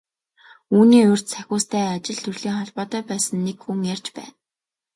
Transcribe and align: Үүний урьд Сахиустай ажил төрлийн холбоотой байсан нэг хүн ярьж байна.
Үүний 0.75 1.03
урьд 1.11 1.25
Сахиустай 1.31 1.85
ажил 1.95 2.19
төрлийн 2.23 2.57
холбоотой 2.59 3.01
байсан 3.09 3.37
нэг 3.45 3.57
хүн 3.63 3.79
ярьж 3.93 4.07
байна. 4.17 4.33